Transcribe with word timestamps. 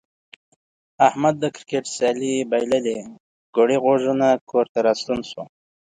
احمد 1.07 1.35
د 1.39 1.45
کرکټ 1.55 1.85
سیالي 1.95 2.33
بایللې 2.49 2.97
کوړی 3.55 3.77
غوږونه 3.83 4.27
کور 4.49 4.65
ته 4.73 4.79
راستون 4.87 5.19
شو. 5.29 5.43